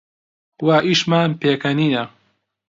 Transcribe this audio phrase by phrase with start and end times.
[0.65, 2.03] وا ئیشمان پێکەنینە